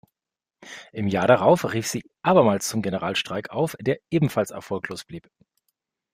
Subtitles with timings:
[0.93, 5.29] Im Jahr darauf rief sie abermals zum Generalstreik auf, der ebenfalls erfolglos blieb.